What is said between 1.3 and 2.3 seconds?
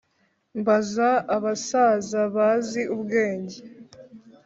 abasaza